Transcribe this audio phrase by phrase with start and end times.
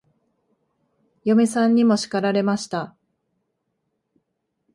[1.25, 2.95] 嫁さんにも叱られました。